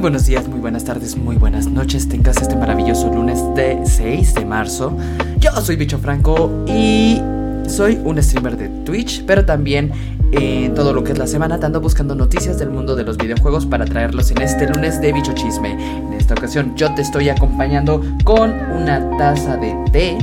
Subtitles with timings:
[0.00, 2.08] Buenos días, muy buenas tardes, muy buenas noches.
[2.08, 4.96] Tengas este maravilloso lunes de 6 de marzo.
[5.38, 7.20] Yo soy Bicho Franco y
[7.68, 9.92] soy un streamer de Twitch, pero también
[10.32, 13.66] en todo lo que es la semana ando buscando noticias del mundo de los videojuegos
[13.66, 15.72] para traerlos en este lunes de Bicho Chisme.
[15.72, 20.16] En esta ocasión yo te estoy acompañando con una taza de té,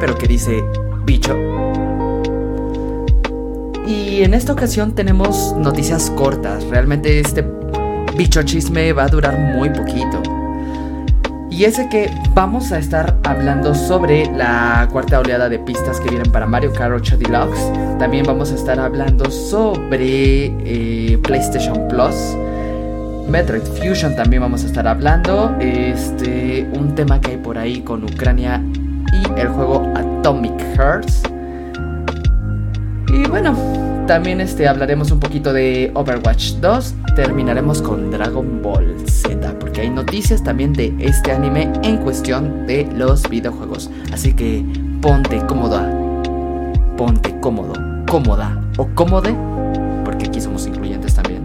[0.00, 0.64] pero que dice
[1.04, 1.36] Bicho.
[3.86, 6.64] Y en esta ocasión tenemos noticias cortas.
[6.64, 7.42] Realmente este
[8.18, 10.20] bicho chisme va a durar muy poquito.
[11.52, 16.30] Y es que vamos a estar hablando sobre la cuarta oleada de pistas que vienen
[16.32, 17.72] para Mario Kart 8 Deluxe.
[17.98, 22.14] También vamos a estar hablando sobre eh, PlayStation Plus.
[23.28, 25.54] Metroid Fusion también vamos a estar hablando.
[25.60, 28.60] Este, un tema que hay por ahí con Ucrania
[29.12, 31.22] y el juego Atomic Hearts.
[33.08, 36.94] Y bueno, también este, hablaremos un poquito de Overwatch 2.
[37.14, 39.58] Terminaremos con Dragon Ball Z.
[39.60, 43.90] Porque hay noticias también de este anime en cuestión de los videojuegos.
[44.10, 44.64] Así que
[45.02, 45.86] ponte cómoda.
[46.96, 47.74] Ponte cómodo.
[48.08, 48.58] Cómoda.
[48.78, 49.36] O cómode.
[50.06, 51.42] Porque aquí somos incluyentes también.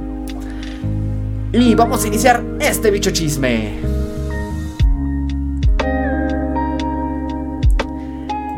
[1.51, 4.02] Y vamos a iniciar este bicho chisme.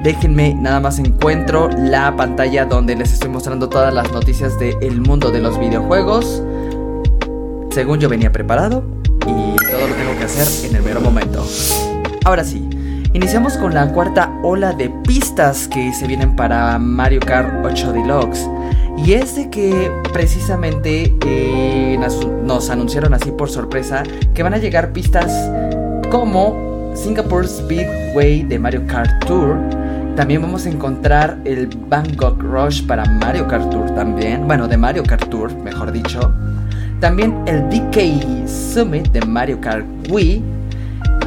[0.05, 5.31] Déjenme nada más encuentro la pantalla donde les estoy mostrando todas las noticias del mundo
[5.31, 6.43] de los videojuegos.
[7.71, 8.83] Según yo venía preparado
[9.21, 11.43] y todo lo tengo que hacer en el mero momento.
[12.23, 12.69] Ahora sí,
[13.13, 18.47] iniciamos con la cuarta ola de pistas que se vienen para Mario Kart 8 Deluxe.
[19.03, 21.97] Y es de que precisamente eh,
[22.43, 24.03] nos anunciaron así por sorpresa
[24.35, 25.31] que van a llegar pistas
[26.11, 29.57] como Singapore Speedway de Mario Kart Tour,
[30.15, 34.47] también vamos a encontrar el Bangkok Rush para Mario Kart Tour también.
[34.47, 36.33] Bueno, de Mario Kart Tour, mejor dicho.
[37.01, 40.41] También el DK Summit de Mario Kart Wii.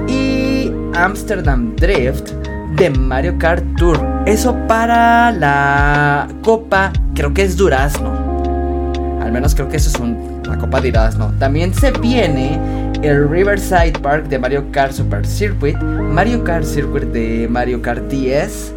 [0.09, 2.33] Y Amsterdam Drift
[2.77, 4.01] de Mario Kart Tour.
[4.25, 8.11] Eso para la Copa, creo que es Durazno.
[9.21, 11.31] Al menos creo que eso es un, la Copa de Durazno.
[11.39, 12.59] También se viene
[13.03, 18.75] el Riverside Park de Mario Kart Super Circuit, Mario Kart Circuit de Mario Kart 10,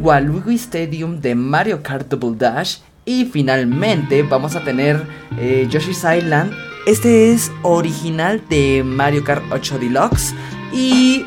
[0.00, 5.02] Waluigi Stadium de Mario Kart Double Dash y finalmente vamos a tener
[5.38, 6.52] eh, Island.
[6.86, 10.34] Este es original de Mario Kart 8 Deluxe
[10.72, 11.26] y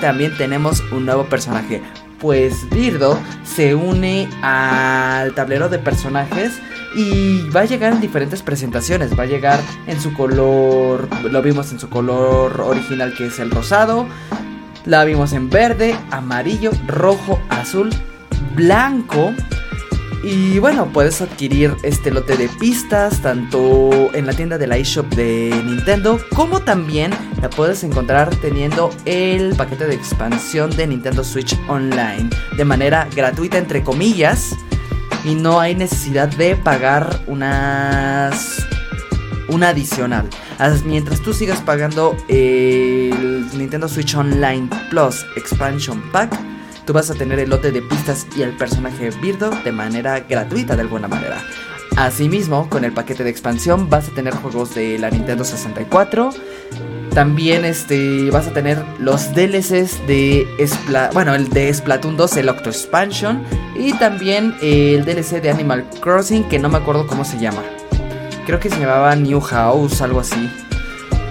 [0.00, 1.82] también tenemos un nuevo personaje.
[2.18, 6.60] Pues Birdo se une al tablero de personajes
[6.94, 9.18] y va a llegar en diferentes presentaciones.
[9.18, 13.50] Va a llegar en su color, lo vimos en su color original que es el
[13.50, 14.06] rosado.
[14.86, 17.90] La vimos en verde, amarillo, rojo, azul,
[18.54, 19.32] blanco.
[20.22, 25.06] Y bueno, puedes adquirir este lote de pistas tanto en la tienda de la eShop
[25.14, 31.58] de Nintendo como también la puedes encontrar teniendo el paquete de expansión de Nintendo Switch
[31.68, 34.54] Online de manera gratuita entre comillas
[35.24, 38.66] y no hay necesidad de pagar unas
[39.48, 40.28] una adicional.
[40.84, 42.16] Mientras tú sigas pagando
[43.20, 46.38] Nintendo Switch Online Plus Expansion Pack,
[46.84, 50.76] tú vas a tener el lote de pistas y el personaje Birdo de manera gratuita
[50.76, 51.42] de alguna manera.
[51.96, 56.30] Asimismo, con el paquete de expansión vas a tener juegos de la Nintendo 64.
[57.14, 60.46] También este, vas a tener los DLCs de
[61.12, 63.42] bueno, el de Splatoon 2, el Octo Expansion.
[63.76, 67.62] Y también el DLC de Animal Crossing, que no me acuerdo cómo se llama
[68.50, 70.50] creo que se llamaba New House, algo así.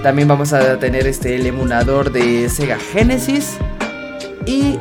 [0.03, 3.57] También vamos a tener este el emulador de Sega Genesis
[4.45, 4.77] y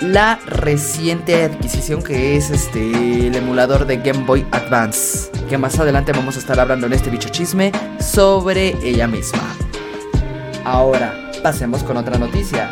[0.00, 6.12] la reciente adquisición que es este el emulador de Game Boy Advance, que más adelante
[6.12, 9.54] vamos a estar hablando en este bicho chisme sobre ella misma.
[10.64, 12.70] Ahora, pasemos con otra noticia.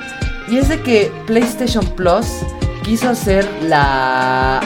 [0.49, 2.27] Y es de que PlayStation Plus
[2.83, 4.61] quiso hacer la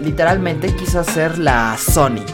[0.00, 2.24] literalmente quiso hacer la Sony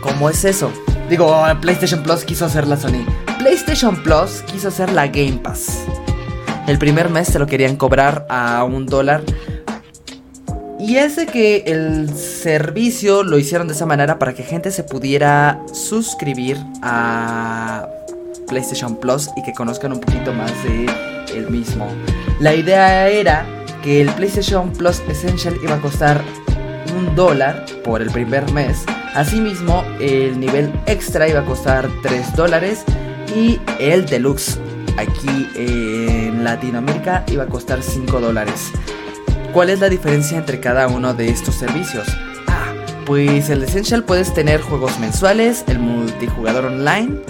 [0.00, 0.72] ¿Cómo es eso?
[1.08, 3.06] Digo, PlayStation Plus quiso hacer la Sony.
[3.38, 5.84] PlayStation Plus quiso hacer la Game Pass.
[6.66, 9.22] El primer mes se lo querían cobrar a un dólar.
[10.80, 14.82] Y es de que el servicio lo hicieron de esa manera para que gente se
[14.82, 17.88] pudiera suscribir a
[18.48, 20.86] PlayStation Plus y que conozcan un poquito más de
[21.36, 21.86] el mismo.
[22.40, 23.46] La idea era
[23.82, 26.20] que el PlayStation Plus Essential iba a costar
[26.98, 28.84] un dólar por el primer mes
[29.16, 32.84] Asimismo, el nivel extra iba a costar 3 dólares
[33.34, 34.58] y el deluxe
[34.98, 38.70] aquí en Latinoamérica iba a costar 5 dólares.
[39.54, 42.06] ¿Cuál es la diferencia entre cada uno de estos servicios?
[42.46, 42.74] Ah,
[43.06, 47.22] pues el Essential puedes tener juegos mensuales, el multijugador online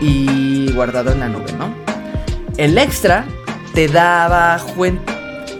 [0.00, 1.68] y guardado en la nube, ¿no?
[2.56, 3.26] El extra
[3.74, 4.58] te daba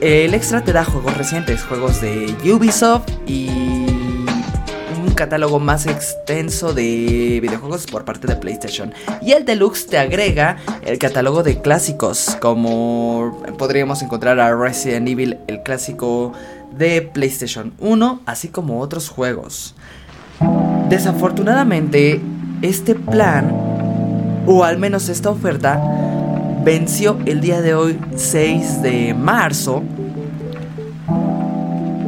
[0.00, 3.85] el extra te da juegos recientes, juegos de Ubisoft y
[5.16, 8.94] catálogo más extenso de videojuegos por parte de PlayStation.
[9.20, 15.38] Y el Deluxe te agrega el catálogo de clásicos, como podríamos encontrar a Resident Evil,
[15.48, 16.32] el clásico
[16.70, 19.74] de PlayStation 1, así como otros juegos.
[20.88, 22.20] Desafortunadamente,
[22.62, 23.50] este plan,
[24.46, 25.80] o al menos esta oferta,
[26.64, 29.82] venció el día de hoy 6 de marzo.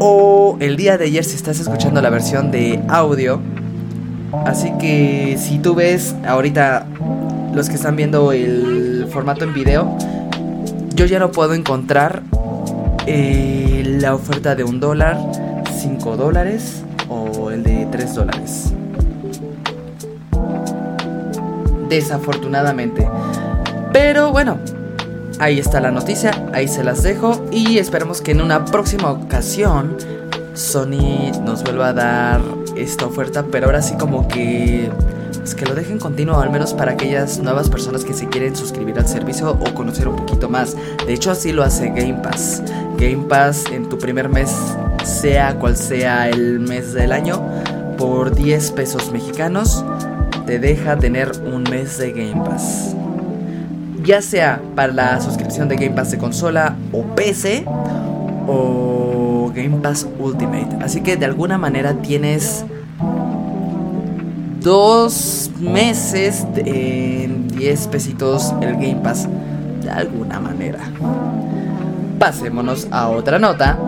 [0.00, 3.41] O el día de ayer si estás escuchando la versión de audio.
[4.45, 6.87] Así que si tú ves ahorita
[7.55, 9.97] los que están viendo el formato en video,
[10.95, 12.23] yo ya no puedo encontrar
[13.06, 15.19] eh, la oferta de un dólar,
[15.81, 18.73] 5 dólares o el de 3 dólares.
[21.89, 23.09] Desafortunadamente.
[23.93, 24.59] Pero bueno,
[25.38, 29.96] ahí está la noticia, ahí se las dejo y esperemos que en una próxima ocasión
[30.55, 32.40] Sony nos vuelva a dar
[32.76, 34.90] esta oferta, pero ahora sí como que
[35.38, 38.99] pues que lo dejen continuo, al menos para aquellas nuevas personas que se quieren suscribir
[38.99, 40.76] al servicio o conocer un poquito más.
[41.06, 42.62] De hecho, así lo hace Game Pass.
[42.99, 44.55] Game Pass en tu primer mes,
[45.05, 47.40] sea cual sea el mes del año,
[47.96, 49.85] por 10 pesos mexicanos,
[50.44, 52.98] te deja tener un mes de Game Pass.
[54.05, 57.65] Ya sea para la suscripción de Game Pass de consola o PC
[58.47, 60.77] o Game Pass Ultimate.
[60.81, 62.65] Así que de alguna manera tienes
[64.61, 69.29] dos meses en 10 pesitos el Game Pass.
[69.83, 70.81] De alguna manera
[72.19, 73.79] pasémonos a otra nota.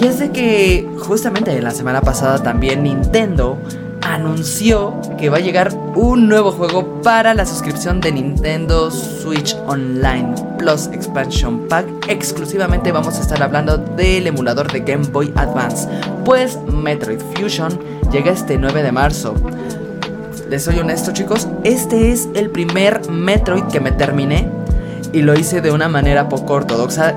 [0.00, 3.58] Y es de que justamente la semana pasada también Nintendo
[4.02, 10.34] anunció que va a llegar un nuevo juego para la suscripción de Nintendo Switch Online
[10.58, 11.86] Plus Expansion Pack.
[12.08, 15.88] Exclusivamente vamos a estar hablando del emulador de Game Boy Advance,
[16.24, 17.78] pues Metroid Fusion
[18.10, 19.34] llega este 9 de marzo.
[20.48, 24.48] Les soy honesto chicos, este es el primer Metroid que me terminé
[25.12, 27.14] y lo hice de una manera poco ortodoxa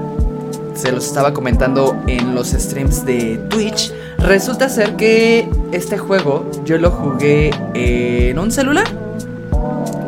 [0.74, 3.94] se los estaba comentando en los streams de Twitch.
[4.18, 8.86] Resulta ser que este juego yo lo jugué en un celular.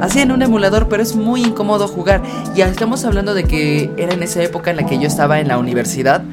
[0.03, 2.21] Así en un emulador, pero es muy incómodo jugar.
[2.53, 5.47] Ya estamos hablando de que era en esa época en la que yo estaba en
[5.47, 6.23] la universidad.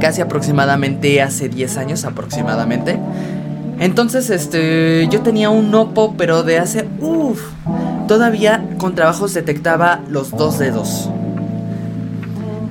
[0.00, 2.98] Casi aproximadamente hace 10 años aproximadamente.
[3.78, 7.42] Entonces, este, yo tenía un Oppo, pero de hace, uff,
[8.08, 11.10] todavía con trabajos detectaba los dos dedos.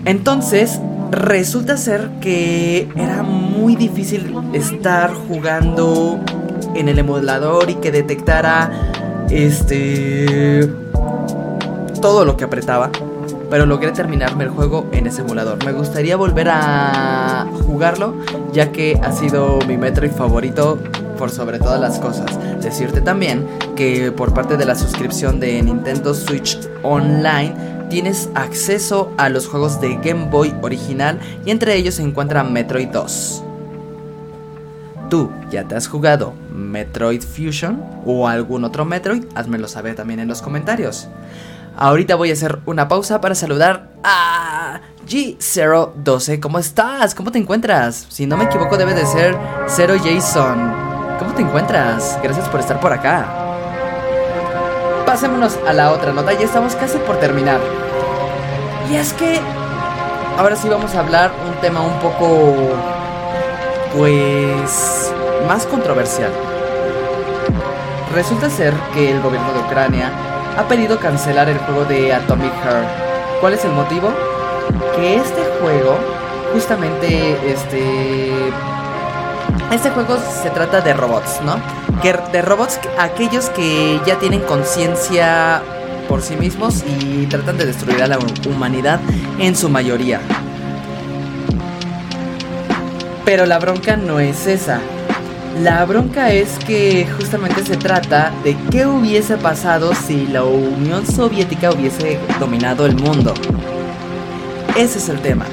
[0.06, 0.80] Entonces,
[1.12, 6.20] resulta ser que era muy difícil estar jugando
[6.74, 8.72] en el emulador y que detectara
[9.30, 10.70] este
[12.02, 12.92] todo lo que apretaba.
[13.50, 15.64] Pero logré terminarme el juego en ese emulador.
[15.64, 18.16] Me gustaría volver a jugarlo,
[18.52, 20.80] ya que ha sido mi Metroid favorito
[21.18, 22.26] por sobre todas las cosas.
[22.62, 27.54] Decirte también que por parte de la suscripción de Nintendo Switch Online
[27.90, 32.90] tienes acceso a los juegos de Game Boy original y entre ellos se encuentra Metroid
[32.90, 33.44] 2.
[35.14, 39.26] ¿Tú ya te has jugado Metroid Fusion o algún otro Metroid?
[39.36, 41.08] Házmelo saber también en los comentarios.
[41.78, 46.40] Ahorita voy a hacer una pausa para saludar a G012.
[46.40, 47.14] ¿Cómo estás?
[47.14, 48.08] ¿Cómo te encuentras?
[48.10, 50.74] Si no me equivoco debe de ser Zero Jason.
[51.20, 52.18] ¿Cómo te encuentras?
[52.24, 53.28] Gracias por estar por acá.
[55.06, 57.60] Pasémonos a la otra nota, ya estamos casi por terminar.
[58.92, 59.40] Y es que
[60.40, 62.56] ahora sí vamos a hablar un tema un poco,
[63.96, 65.14] pues,
[65.48, 66.32] más controversial.
[68.14, 70.12] Resulta ser que el gobierno de Ucrania
[70.58, 72.88] ha pedido cancelar el juego de Atomic Heart.
[73.42, 74.10] ¿Cuál es el motivo?
[74.96, 75.98] Que este juego,
[76.54, 78.32] justamente, este,
[79.72, 81.56] este juego se trata de robots, ¿no?
[82.02, 85.62] Que de robots, aquellos que ya tienen conciencia
[86.08, 89.00] por sí mismos y tratan de destruir a la humanidad
[89.40, 90.22] en su mayoría.
[93.26, 94.80] Pero la bronca no es esa.
[95.62, 101.72] La bronca es que justamente se trata de qué hubiese pasado si la Unión Soviética
[101.72, 103.34] hubiese dominado el mundo.
[104.76, 105.46] Ese es el tema.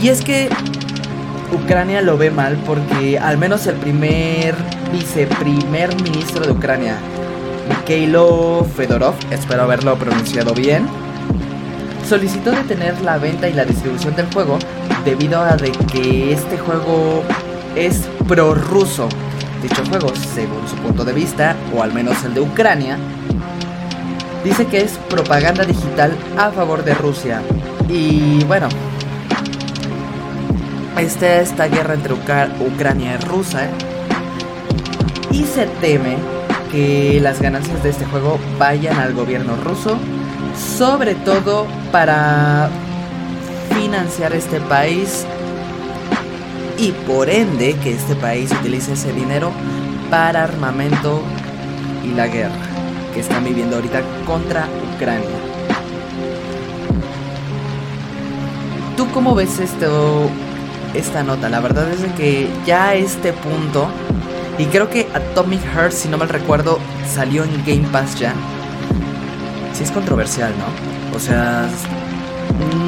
[0.00, 0.48] Y es que
[1.52, 4.54] Ucrania lo ve mal porque al menos el primer
[4.92, 6.96] viceprimer ministro de Ucrania,
[7.68, 10.86] Mikhailo Fedorov, espero haberlo pronunciado bien,
[12.04, 14.58] solicitó detener la venta y la distribución del juego
[15.04, 17.22] debido a de que este juego
[17.76, 19.08] es prorruso.
[19.62, 22.98] Dicho juego, según su punto de vista, o al menos el de Ucrania,
[24.44, 27.40] dice que es propaganda digital a favor de Rusia.
[27.88, 28.68] Y bueno,
[30.98, 33.70] esta, esta guerra entre Ucrania y Rusia
[35.30, 36.16] y se teme
[36.70, 39.98] que las ganancias de este juego vayan al gobierno ruso,
[40.56, 42.68] sobre todo para
[43.70, 45.26] financiar este país
[46.78, 49.52] y por ende que este país utilice ese dinero
[50.10, 51.22] para armamento
[52.04, 52.54] y la guerra
[53.12, 55.28] que están viviendo ahorita contra Ucrania.
[58.96, 60.28] ¿Tú cómo ves esto,
[60.94, 61.48] esta nota?
[61.48, 63.88] La verdad es que ya a este punto,
[64.58, 66.78] y creo que Atomic Heart, si no mal recuerdo,
[67.12, 68.34] salió en Game Pass ya.
[69.74, 71.16] Sí es controversial, ¿no?
[71.16, 71.68] O sea,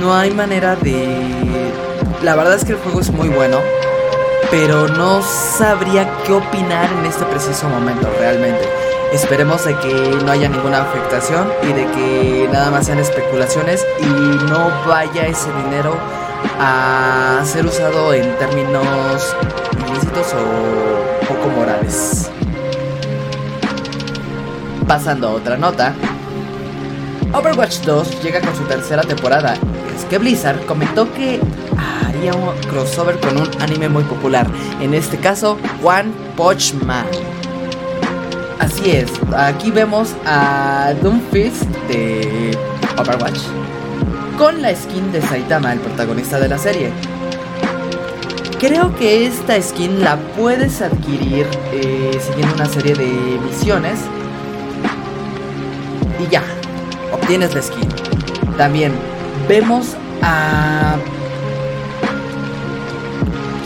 [0.00, 1.72] no hay manera de...
[2.22, 3.58] La verdad es que el juego es muy bueno,
[4.52, 8.62] pero no sabría qué opinar en este preciso momento realmente.
[9.12, 14.06] Esperemos de que no haya ninguna afectación y de que nada más sean especulaciones y
[14.06, 15.96] no vaya ese dinero
[16.60, 19.34] a ser usado en términos
[19.88, 22.30] ilícitos o poco morales.
[24.86, 25.94] Pasando a otra nota,
[27.36, 29.58] Overwatch 2 llega con su tercera temporada.
[29.94, 31.38] Es que Blizzard comentó que
[32.06, 34.46] haría un crossover con un anime muy popular,
[34.80, 37.04] en este caso One Punch Man.
[38.58, 42.56] Así es, aquí vemos a Doomfist de
[42.96, 43.40] Overwatch
[44.38, 46.90] con la skin de Saitama, el protagonista de la serie.
[48.58, 54.00] Creo que esta skin la puedes adquirir eh, siguiendo una serie de misiones.
[56.18, 56.42] Y ya,
[57.12, 57.88] obtienes la skin.
[58.56, 58.92] También
[59.48, 60.96] vemos a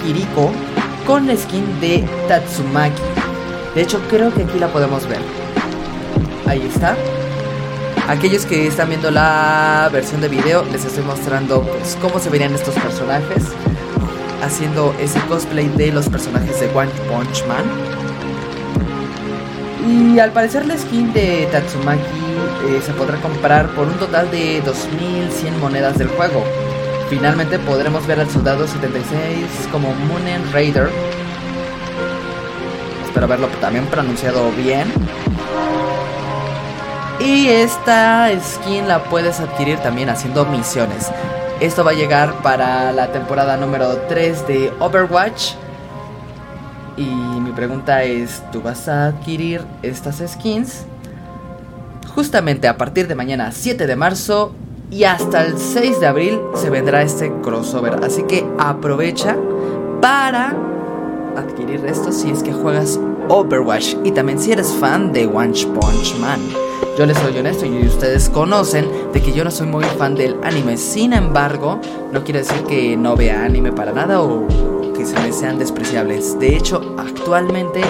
[0.04, 0.50] Kiriko
[1.06, 3.02] con la skin de Tatsumaki.
[3.74, 5.20] De hecho, creo que aquí la podemos ver.
[6.46, 6.96] Ahí está.
[8.08, 12.52] Aquellos que están viendo la versión de video, les estoy mostrando pues, cómo se verían
[12.54, 13.44] estos personajes.
[14.42, 17.64] Haciendo ese cosplay de los personajes de One Punch Man.
[19.86, 22.19] Y al parecer la skin de Tatsumaki
[22.66, 26.44] eh, se podrá comprar por un total de 2100 monedas del juego.
[27.08, 30.90] Finalmente podremos ver al soldado 76 como Moonen Raider
[33.10, 34.86] espero verlo también pronunciado bien.
[37.18, 41.10] Y esta skin la puedes adquirir también haciendo misiones.
[41.58, 45.54] Esto va a llegar para la temporada número 3 de Overwatch.
[46.96, 50.86] Y mi pregunta es, ¿tú vas a adquirir estas skins?
[52.14, 54.52] Justamente a partir de mañana 7 de marzo
[54.90, 58.04] y hasta el 6 de abril se vendrá este crossover.
[58.04, 59.36] Así que aprovecha
[60.00, 60.56] para
[61.36, 62.98] adquirir esto si es que juegas
[63.28, 66.40] Overwatch y también si eres fan de One Punch Man.
[66.98, 70.36] Yo les soy honesto y ustedes conocen de que yo no soy muy fan del
[70.42, 70.76] anime.
[70.76, 71.80] Sin embargo,
[72.12, 74.46] no quiere decir que no vea anime para nada o
[74.94, 76.38] que se me sean despreciables.
[76.38, 77.82] De hecho, actualmente,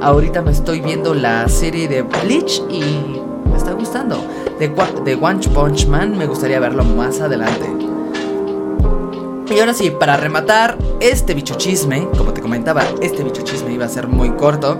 [0.00, 3.20] ahorita me estoy viendo la serie de Bleach y
[3.54, 4.16] me está gustando.
[4.58, 4.68] De,
[5.04, 7.70] de One Punch Man me gustaría verlo más adelante.
[9.48, 13.84] Y ahora sí, para rematar este bicho chisme, como te comentaba, este bicho chisme iba
[13.84, 14.76] a ser muy corto.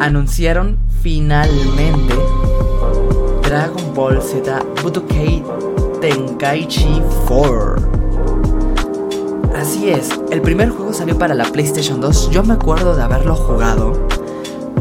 [0.00, 2.14] Anunciaron finalmente
[3.42, 5.44] Dragon Ball Z Budokai
[6.00, 7.76] Tenkaichi 4.
[9.54, 12.30] Así es, el primer juego salió para la PlayStation 2.
[12.30, 14.08] Yo me acuerdo de haberlo jugado,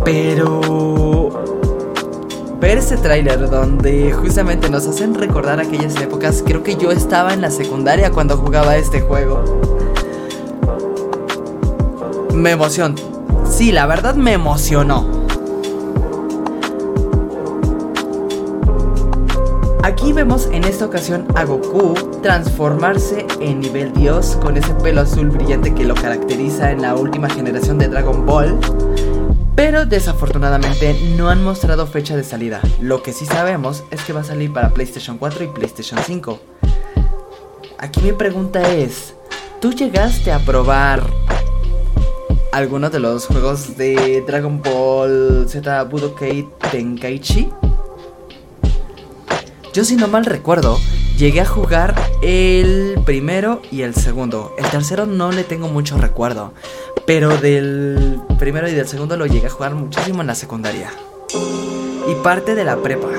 [0.04, 1.30] pero
[2.60, 7.42] ver ese tráiler donde justamente nos hacen recordar aquellas épocas, creo que yo estaba en
[7.42, 9.44] la secundaria cuando jugaba este juego.
[12.34, 12.96] Me emocionó.
[13.50, 15.22] Sí, la verdad me emocionó.
[19.84, 25.32] Aquí vemos en esta ocasión a Goku transformarse en nivel dios con ese pelo azul
[25.32, 28.60] brillante que lo caracteriza en la última generación de Dragon Ball.
[29.56, 32.62] Pero desafortunadamente no han mostrado fecha de salida.
[32.80, 36.40] Lo que sí sabemos es que va a salir para PlayStation 4 y PlayStation 5.
[37.78, 39.14] Aquí mi pregunta es,
[39.60, 41.04] ¿tú llegaste a probar
[42.52, 47.50] alguno de los juegos de Dragon Ball Z Budokai Tenkaichi?
[49.74, 50.78] Yo si no mal recuerdo,
[51.22, 54.56] llegué a jugar el primero y el segundo.
[54.58, 56.52] El tercero no le tengo mucho recuerdo.
[57.06, 60.92] Pero del primero y del segundo lo llegué a jugar muchísimo en la secundaria.
[62.10, 63.10] Y parte de la prepa.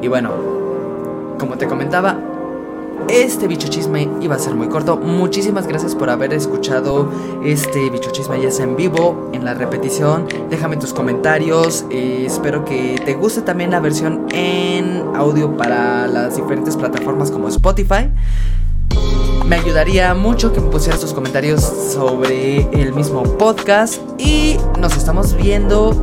[0.00, 0.32] Y bueno,
[1.38, 2.18] como te comentaba,
[3.08, 4.96] este bicho chisme iba a ser muy corto.
[4.96, 7.08] Muchísimas gracias por haber escuchado
[7.44, 10.26] este bicho chisme ya sea en vivo, en la repetición.
[10.50, 11.84] Déjame tus comentarios.
[11.90, 17.48] Eh, espero que te guste también la versión en audio para las diferentes plataformas como
[17.48, 18.10] Spotify.
[19.46, 24.02] Me ayudaría mucho que me pusieras tus comentarios sobre el mismo podcast.
[24.18, 25.94] Y nos estamos viendo.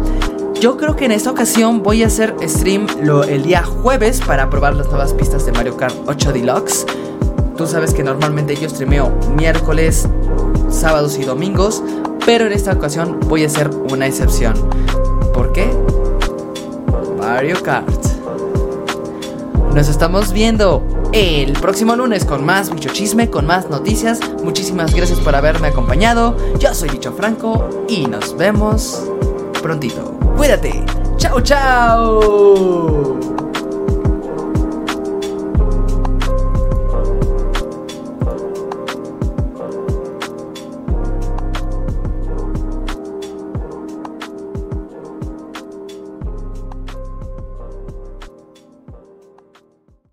[0.59, 2.87] Yo creo que en esta ocasión voy a hacer stream
[3.27, 6.85] el día jueves para probar las nuevas pistas de Mario Kart 8 Deluxe.
[7.57, 10.07] Tú sabes que normalmente yo streameo miércoles,
[10.69, 11.83] sábados y domingos,
[12.25, 14.53] pero en esta ocasión voy a hacer una excepción.
[15.33, 15.69] ¿Por qué?
[17.17, 18.05] Mario Kart.
[19.73, 20.83] Nos estamos viendo
[21.13, 24.19] el próximo lunes con más bicho chisme, con más noticias.
[24.43, 26.35] Muchísimas gracias por haberme acompañado.
[26.59, 29.09] Yo soy Bicho Franco y nos vemos
[29.63, 30.13] prontito.
[30.37, 30.83] Cuídate.
[31.17, 33.42] Chao, chao.